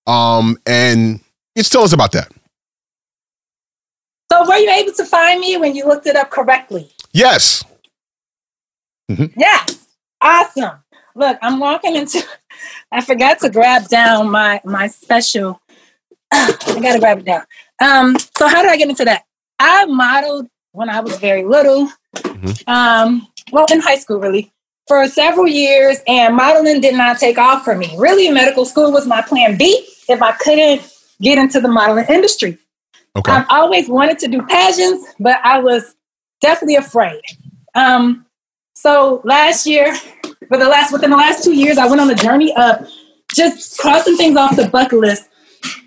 [0.07, 1.21] Um, and
[1.57, 2.31] just tell us about that.
[4.33, 6.91] So were you able to find me when you looked it up correctly?
[7.13, 7.65] Yes.
[9.09, 9.87] Yes.
[10.21, 10.79] Awesome.
[11.15, 12.25] Look, I'm walking into
[12.91, 15.61] I forgot to grab down my my special.
[16.33, 17.45] I gotta grab it down.
[17.81, 19.25] Um, so how did I get into that?
[19.61, 21.89] I modeled when I was very little.
[22.67, 24.53] Um, well, in high school, really,
[24.89, 27.95] for several years, and modeling did not take off for me.
[27.97, 30.83] Really, medical school was my plan B if I couldn't
[31.23, 32.59] get into the modeling industry.
[33.17, 33.31] Okay.
[33.31, 35.95] I've always wanted to do pageants, but I was
[36.41, 37.23] definitely afraid.
[37.77, 38.27] Um,
[38.75, 39.95] so last year,
[40.49, 42.89] for the last within the last two years, I went on a journey of
[43.33, 45.29] just crossing things off the bucket list,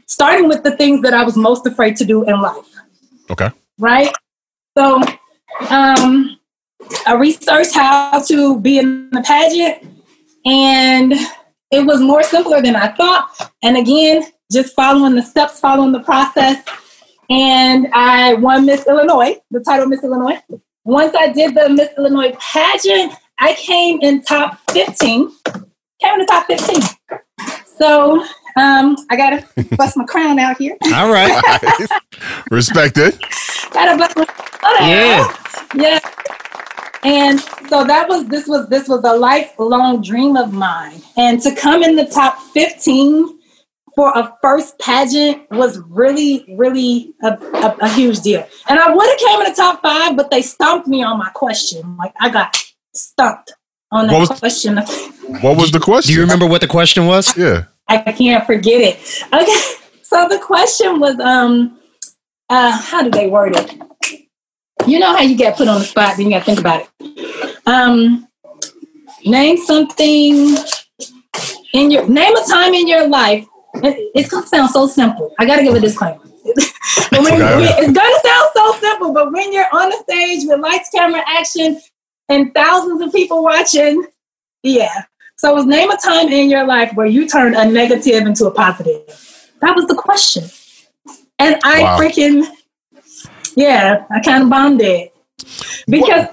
[0.06, 2.66] starting with the things that I was most afraid to do in life.
[3.30, 3.52] Okay.
[3.78, 4.12] Right.
[4.78, 5.02] So,
[5.70, 6.37] um,
[7.06, 9.88] I researched how to be in the pageant,
[10.45, 11.13] and
[11.71, 13.52] it was more simpler than I thought.
[13.63, 16.63] And again, just following the steps, following the process
[17.30, 20.39] and I won Miss Illinois, the title Miss Illinois.
[20.86, 25.30] Once I did the Miss Illinois pageant, I came in top 15.
[26.02, 26.82] Came in the top 15.
[27.65, 28.23] So
[28.56, 29.45] um, I gotta
[29.76, 30.78] bust my crown out here.
[30.93, 31.41] All right.
[32.52, 33.19] Respect it.
[33.71, 34.88] gotta bust my crown out.
[34.88, 35.36] Yeah.
[35.76, 36.00] Yeah.
[37.04, 41.02] And so that was this was this was a lifelong dream of mine.
[41.18, 43.38] And to come in the top 15
[43.96, 48.48] for a first pageant was really, really a, a, a huge deal.
[48.70, 51.30] And I would have came in the top five, but they stumped me on my
[51.30, 51.98] question.
[51.98, 52.56] Like I got
[52.94, 53.54] stumped
[53.92, 54.78] on that What was- question.
[55.42, 56.10] What was the question?
[56.10, 57.36] Do you remember what the question was?
[57.38, 57.66] Yeah.
[57.90, 59.24] I can't forget it.
[59.34, 59.74] Okay.
[60.10, 61.78] So the question was, um,
[62.50, 63.76] uh, how do they word it?
[64.88, 66.88] You know how you get put on the spot, then you got to think about
[67.02, 67.58] it.
[67.67, 68.28] Um,
[69.26, 70.56] name something
[71.73, 73.45] in your name a time in your life.
[73.76, 75.34] It- it's gonna sound so simple.
[75.39, 76.17] I gotta give a disclaimer.
[77.12, 77.76] when, Okay.
[77.80, 81.80] it's gonna sound so simple, but when you're on the stage with lights, camera, action,
[82.30, 84.06] and thousands of people watching,
[84.63, 85.04] yeah.
[85.38, 88.52] So was name a time in your life where you turned a negative into a
[88.52, 89.02] positive.
[89.62, 90.45] That was the question.
[91.38, 92.00] And I Wow.
[92.00, 92.47] freaking,
[93.58, 95.13] yeah, I kind of bombed it.
[95.88, 96.28] Because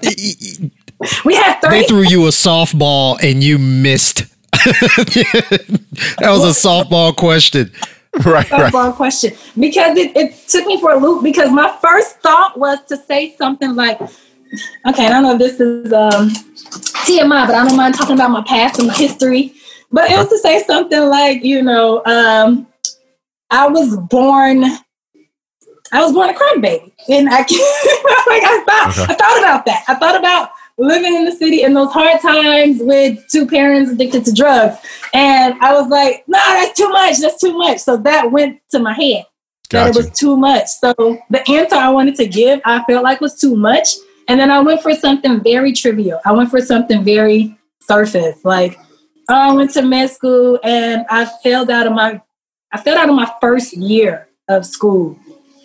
[1.25, 4.25] we had They threw you a softball and you missed.
[4.51, 7.71] that was a softball question.
[8.23, 8.49] Right.
[8.49, 8.71] Right.
[8.71, 12.79] softball question because it, it took me for a loop because my first thought was
[12.85, 16.29] to say something like, okay, I don't know if this is um,
[17.03, 19.53] TMI, but I don't mind talking about my past and my history.
[19.91, 22.67] But it was to say something like, you know, um,
[23.51, 24.63] I was born,
[25.95, 29.13] I was born a crime baby, and I like I thought, Okay.
[29.13, 29.83] I thought about that.
[29.87, 34.25] I thought about living in the city in those hard times with two parents addicted
[34.25, 34.77] to drugs,
[35.13, 37.19] and I was like, nah, that's too much.
[37.19, 37.79] That's too much.
[37.79, 39.25] So that went to my head
[39.71, 40.67] that it was too much.
[40.67, 40.93] So
[41.29, 43.95] the answer I wanted to give, I felt like was too much.
[44.27, 46.19] And then I went for something very trivial.
[46.25, 48.43] I went for something very surface.
[48.43, 48.77] Like
[49.29, 52.21] oh, I went to med school and I failed out of my
[52.71, 55.17] I failed out of my first year of school.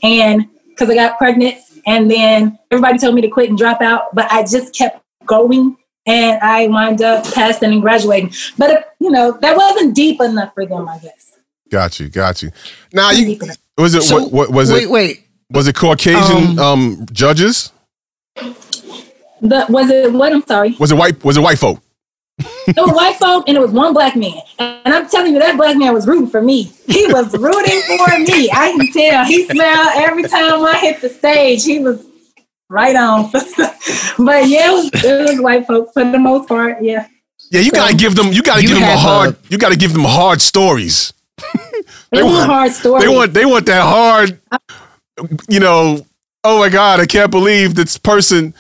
[0.03, 4.15] And because I got pregnant and then everybody told me to quit and drop out,
[4.15, 8.33] but I just kept going and I wound up passing and graduating.
[8.59, 11.39] But you know, that wasn't deep enough for them, I guess.
[11.71, 12.09] Got you.
[12.09, 12.51] Got you.
[12.93, 13.39] Now you
[13.79, 15.17] was it So, what, what was wait, it wait.
[15.17, 17.73] Wait, was it Caucasian um, judges?
[18.37, 20.33] The, was it what?
[20.33, 20.77] I'm sorry.
[20.79, 21.81] Was it white was it white folk?
[22.67, 24.41] It was white folk and it was one black man.
[24.59, 26.65] And I'm telling you, that black man was rooting for me.
[26.87, 28.51] He was rooting for me.
[28.53, 29.25] I can tell.
[29.25, 31.65] He smiled every time I hit the stage.
[31.65, 32.07] He was
[32.69, 33.31] right on.
[33.33, 36.83] but yeah, it was, it was white folk for the most part.
[36.83, 37.07] Yeah.
[37.51, 38.33] Yeah, you gotta give them.
[38.33, 39.31] You gotta You give them a uh, hard.
[39.31, 41.13] a- you gotta give them hard stories.
[42.13, 43.01] they want hard story.
[43.01, 43.35] They want.
[43.35, 44.39] They want that hard.
[45.49, 46.07] You know.
[46.45, 47.01] Oh my God!
[47.01, 48.55] I can't believe this person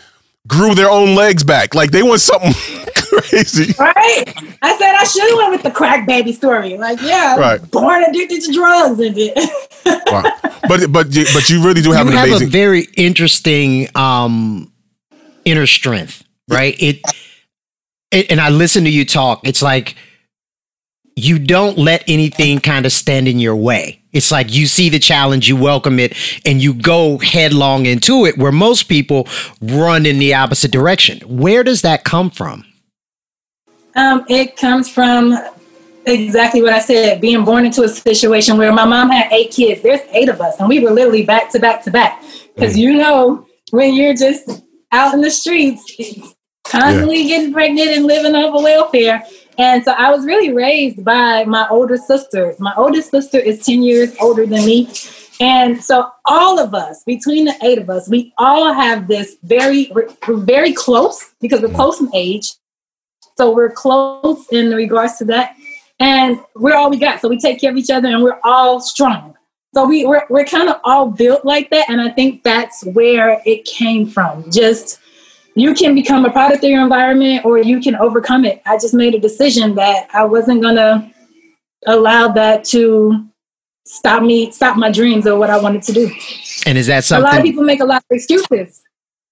[0.50, 1.74] grew their own legs back.
[1.74, 2.52] Like they want something
[2.96, 3.72] crazy.
[3.78, 4.24] Right?
[4.62, 6.76] I said I should have went with the crack baby story.
[6.76, 7.70] Like, yeah, Right.
[7.70, 9.34] born addicted to drugs and it.
[10.12, 10.22] Wow.
[10.68, 12.48] But but you- but you really do have you an have amazing.
[12.48, 14.70] a very interesting um
[15.46, 17.00] inner strength right it,
[18.10, 19.96] it and i listen to you talk it's like
[21.16, 24.98] you don't let anything kind of stand in your way it's like you see the
[24.98, 29.26] challenge you welcome it and you go headlong into it where most people
[29.60, 32.64] run in the opposite direction where does that come from
[33.96, 35.36] Um, it comes from
[36.06, 39.82] exactly what I said, being born into a situation where my mom had eight kids.
[39.82, 42.22] There's eight of us, and we were literally back to back to back.
[42.54, 45.84] Because you know, when you're just out in the streets,
[46.64, 49.22] constantly getting pregnant and living off of welfare.
[49.60, 52.58] And so I was really raised by my older sisters.
[52.58, 54.88] My oldest sister is 10 years older than me.
[55.38, 59.92] And so all of us, between the eight of us, we all have this very,
[59.94, 61.74] we're very close because we're mm.
[61.74, 62.54] close in age.
[63.36, 65.54] So we're close in regards to that.
[65.98, 67.20] And we're all we got.
[67.20, 69.36] So we take care of each other and we're all strong.
[69.74, 71.90] So we, we're, we're kind of all built like that.
[71.90, 74.50] And I think that's where it came from.
[74.50, 75.00] Just
[75.54, 78.62] you can become a product of your environment or you can overcome it.
[78.66, 81.10] I just made a decision that I wasn't going to
[81.86, 83.24] allow that to
[83.84, 86.10] stop me, stop my dreams or what I wanted to do.
[86.66, 87.26] and is that something?
[87.26, 88.82] A lot of people make a lot of excuses.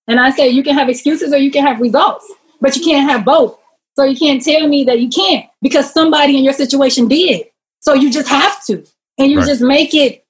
[0.07, 3.09] And I say you can have excuses or you can have results, but you can't
[3.09, 3.59] have both.
[3.97, 7.47] So you can't tell me that you can't because somebody in your situation did.
[7.81, 8.85] So you just have to.
[9.19, 9.47] And you Right.
[9.47, 10.25] just make it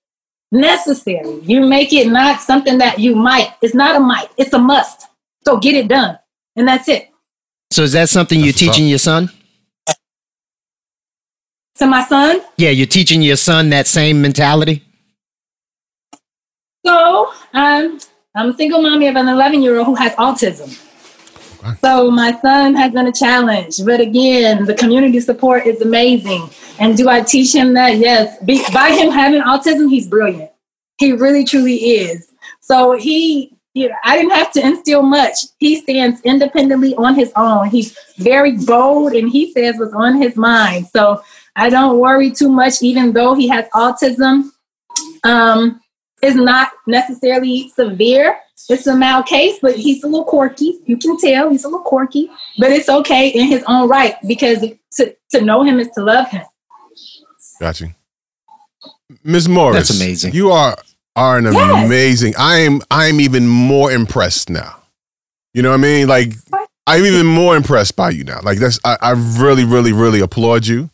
[0.50, 1.40] necessary.
[1.42, 3.52] You make it not something that you might.
[3.60, 5.07] It's not a might, it's a must.
[5.48, 6.18] So get it done.
[6.56, 7.08] And that's it.
[7.70, 9.30] so is that something you're That's what's teaching your son
[11.76, 14.84] To my son, yeah you're teaching your son that same mentality
[16.84, 17.98] So um,
[18.34, 20.68] I'm a single mommy of an 11 year old who has autism.
[21.80, 26.50] So my son has been a challenge, but again, the community support is amazing.
[26.78, 27.96] And do I teach him that?
[27.96, 28.38] Yes.
[28.44, 30.50] Be, by him having autism, he's brilliant.
[30.98, 32.30] He really, truly is.
[32.60, 35.36] So he, you know, I didn't have to instill much.
[35.58, 37.68] He stands independently on his own.
[37.68, 40.88] He's very bold, and he says what's on his mind.
[40.88, 41.22] So
[41.54, 44.50] I don't worry too much, even though he has autism.
[45.24, 45.80] Um,
[46.22, 48.38] is not necessarily severe.
[48.68, 50.80] It's a mild case, but he's a little quirky.
[50.84, 54.64] You can tell he's a little quirky, but it's okay in his own right because
[54.96, 56.44] to, to know him is to love him.
[57.60, 57.94] Got you,
[59.22, 59.48] Ms.
[59.48, 59.76] Morris.
[59.76, 60.34] That's amazing.
[60.34, 60.76] You are
[61.18, 61.84] are an Yes.
[61.86, 62.34] amazing.
[62.38, 62.80] I am.
[62.90, 64.76] I am even more impressed now.
[65.54, 66.08] You know what I mean?
[66.08, 66.34] Like
[66.86, 68.40] I'm even more impressed by you now.
[68.42, 68.78] Like that's.
[68.84, 70.90] I, I really, really, really applaud you.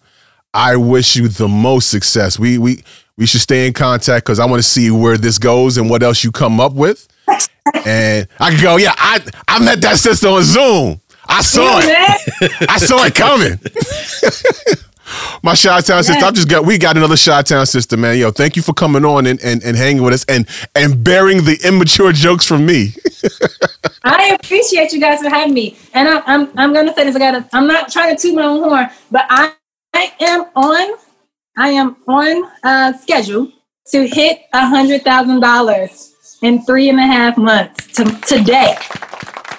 [0.53, 2.39] I wish you the most success.
[2.39, 2.83] We we
[3.17, 6.03] we should stay in contact because I want to see where this goes and what
[6.03, 7.07] else you come up with.
[7.87, 11.01] And I can go, yeah, I I met that sister on Zoom.
[11.27, 12.53] I saw it.
[12.69, 13.59] I saw it coming.
[15.43, 18.19] My Shot Town sister, I've just got we got another Shot Town sister, man.
[18.19, 21.45] Yo, thank you for coming on and, and, and hanging with us and and bearing
[21.45, 22.95] the immature jokes from me.
[24.05, 25.77] I appreciate you guys for having me.
[25.95, 27.17] And I'm, I'm, I'm going to say this.
[27.17, 29.55] I gotta, I'm not trying to toot my own horn, but I,
[29.95, 30.97] I am on,
[31.57, 33.51] I am on uh, schedule
[33.89, 38.77] to hit a hundred thousand dollars in three and a half months to, today.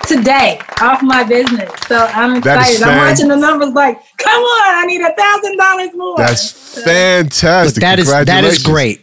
[0.08, 1.72] Today, off my business.
[1.88, 2.84] So I'm excited.
[2.84, 6.18] I'm watching the numbers like, come on, I need a thousand dollars more.
[6.18, 7.82] That's Look, fantastic.
[7.82, 9.02] that is that is great.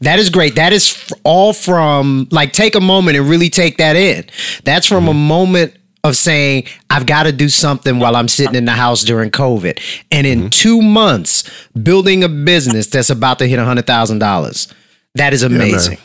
[0.00, 0.56] That is great.
[0.56, 4.26] That is all from like take a moment and really take that in.
[4.64, 8.66] That's from a moment of saying I've got to do something while I'm sitting in
[8.66, 9.80] the house during COVID,
[10.12, 14.68] and in two months building a business that's about to hit a hundred thousand dollars.
[15.14, 15.54] That is man.
[15.54, 15.98] amazing.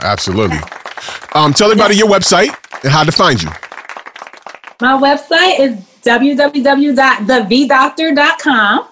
[0.00, 0.58] Absolutely.
[1.34, 3.50] Um, tell everybody your website and how to find you.
[4.82, 8.88] My website is www.thevdoctor.com.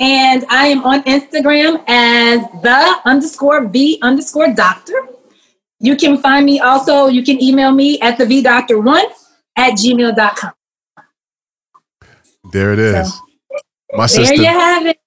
[0.00, 5.08] And I am on Instagram as the underscore V underscore doctor.
[5.80, 9.04] You can find me also, you can email me at the vdoctor1
[9.56, 10.52] at gmail.com.
[12.52, 13.18] There it is.
[13.92, 14.98] My There sister, you have it.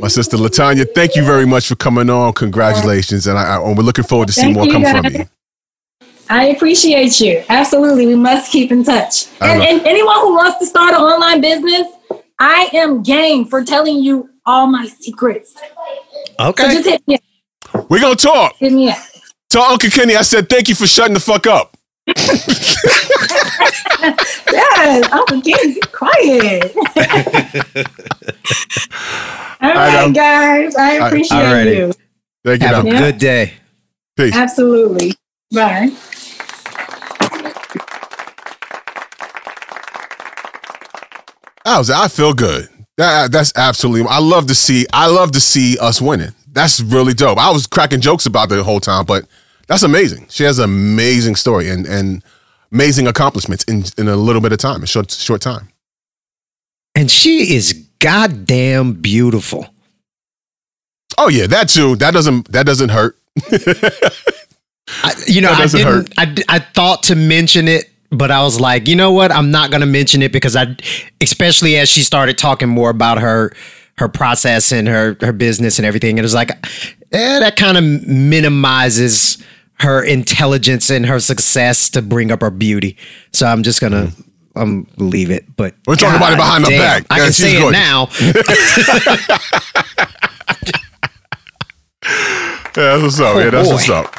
[0.00, 0.92] my sister Latanya.
[0.92, 2.32] Thank you very much for coming on.
[2.32, 5.28] Congratulations, and I, I, we're looking forward to see Thank more come from you.
[6.28, 7.42] I appreciate you.
[7.48, 8.06] Absolutely.
[8.06, 9.26] We must keep in touch.
[9.40, 11.86] And, love- and anyone who wants to start an online business,
[12.38, 15.54] I am game for telling you all my secrets.
[15.54, 15.60] So
[16.48, 16.74] Okay.
[16.74, 17.18] just hit me,
[17.88, 18.56] We're gonna talk.
[18.56, 18.98] hit me up.
[19.48, 21.76] Tell Uncle Kenny I said thank you for shutting the fuck up.
[22.06, 22.14] Yeah,
[24.52, 26.76] Yes, Uncle Ken, be quiet.
[29.62, 30.04] All right, know.
[30.06, 30.74] Um, guys.
[30.76, 31.76] I I- appreciate alrighty.
[31.76, 31.92] you.
[32.44, 32.68] Thank you.
[32.68, 32.94] Have Dom.
[32.94, 33.54] a good day.
[34.16, 34.34] Peace.
[34.34, 35.14] Absolutely.
[35.52, 35.90] Bye.
[41.76, 42.04] I.
[42.04, 42.68] I feel good.
[42.96, 44.08] That that's absolutely.
[44.08, 44.86] I love to see.
[44.92, 46.32] I love to see us winning.
[46.52, 47.38] That's really dope.
[47.38, 49.26] I was cracking jokes about the whole time, but
[49.68, 50.26] that's amazing.
[50.30, 52.24] She has an amazing story and and
[52.72, 55.68] amazing accomplishments in in a little bit of time, a short short time.
[56.94, 59.66] And she is goddamn beautiful.
[61.18, 61.96] Oh yeah, that too.
[61.96, 63.18] That doesn't that doesn't hurt.
[65.02, 65.86] I, you know, I didn't.
[65.86, 66.12] hurt.
[66.16, 69.30] I, I thought to mention it, but I was like, you know what?
[69.32, 70.76] I'm not going to mention it because I,
[71.20, 73.52] especially as she started talking more about her
[73.98, 76.50] her process and her her business and everything, it was like,
[77.12, 79.38] eh, that kind of minimizes
[79.80, 82.96] her intelligence and her success to bring up her beauty.
[83.32, 84.10] So I'm just gonna.
[84.58, 87.06] Um, leave it, but We're talking about it behind damn, back.
[87.10, 88.08] I Yeah, can say it now.
[92.76, 93.36] Yeah, that's what's up.
[93.36, 94.14] yeah, that's what's up.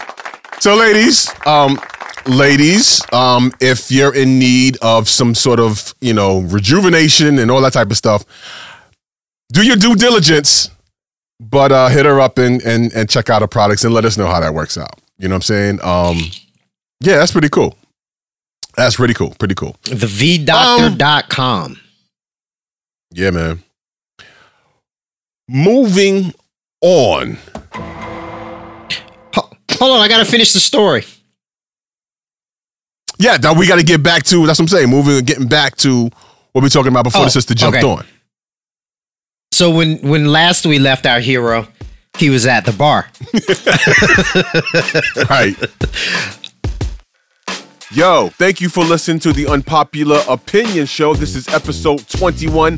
[0.62, 1.80] So, ladies, um,
[2.28, 7.62] ladies, um, if you're in need of some sort of, you know, rejuvenation and all
[7.62, 8.26] that type of stuff,
[9.52, 10.70] do your due diligence,
[11.40, 14.18] but uh, hit her up and, and and check out her products and let us
[14.18, 15.00] know how that works out.
[15.18, 15.80] You know what I'm saying?
[15.84, 16.18] Um,
[17.00, 17.76] yeah, that's pretty cool.
[18.76, 19.34] That's pretty cool.
[19.40, 19.76] Pretty cool.
[19.84, 20.06] The
[20.46, 21.80] vdoctor.com.
[23.12, 23.64] Yeah, man.
[25.48, 26.34] Moving
[26.82, 27.38] on.
[29.80, 31.06] Hold on, I gotta finish the story.
[33.20, 34.90] Yeah, that we got to get back to that's what I'm saying.
[34.90, 36.10] Moving, getting back to
[36.52, 37.88] what we're talking about before Oh, the sister jumped okay.
[37.88, 38.06] on.
[39.52, 41.68] So when when last we left our hero,
[42.18, 43.08] he was at the bar.
[45.30, 45.56] Right.
[47.92, 51.14] Yo, thank you for listening to the Unpopular Opinion Show.
[51.16, 52.78] This is episode 21,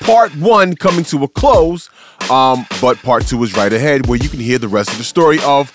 [0.00, 1.88] part one coming to a close.
[2.30, 5.04] Um, but part two is right ahead where you can hear the rest of the
[5.04, 5.72] story of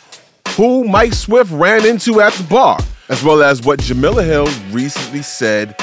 [0.55, 2.80] who Mike Swift ran into at the bar,
[3.10, 5.76] as well as what Jemele Hill recently said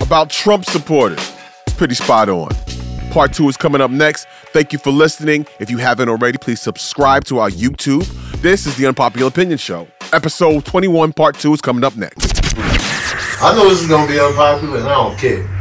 [0.00, 1.34] about Trump supporters.
[1.76, 2.50] Pretty spot on.
[3.10, 4.26] Part two is coming up next.
[4.52, 5.46] Thank you for listening.
[5.58, 8.06] If you haven't already, please subscribe to our YouTube.
[8.40, 9.88] This is the Unpopular Opinion Show.
[10.12, 12.40] Episode 21, part two is coming up next.
[13.42, 15.59] I know this is gonna be unpopular, and I don't care.